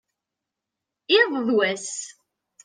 [1.19, 1.91] iḍ d wass